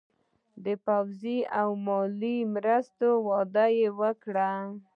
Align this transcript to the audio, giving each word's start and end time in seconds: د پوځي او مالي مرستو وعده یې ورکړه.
د 0.63 0.65
پوځي 0.85 1.39
او 1.59 1.69
مالي 1.85 2.37
مرستو 2.53 3.09
وعده 3.27 3.65
یې 3.77 3.87
ورکړه. 3.99 4.51